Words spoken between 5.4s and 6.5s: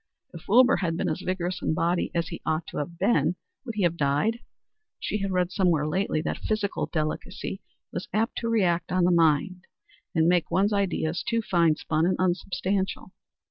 somewhere lately that